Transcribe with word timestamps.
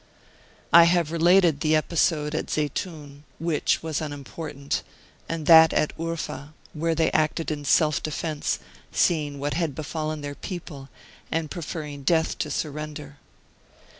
I 0.73 0.85
have 0.85 1.11
related 1.11 1.59
the 1.59 1.75
episode 1.75 2.33
at 2.33 2.49
Zeitoun, 2.49 3.21
which 3.37 3.83
was 3.83 4.01
unimportant, 4.01 4.81
and 5.29 5.45
that 5.45 5.73
at 5.73 5.93
Urfa, 5.95 6.55
where 6.73 6.95
they 6.95 7.11
acted 7.11 7.51
in 7.51 7.63
self 7.65 8.01
defence, 8.01 8.57
seeing 8.91 9.37
what 9.37 9.53
had 9.53 9.75
befallen 9.75 10.21
their 10.21 10.33
people, 10.33 10.89
and 11.31 11.51
preferring 11.51 12.01
death 12.01 12.35
to 12.39 12.49
surrender. 12.49 13.17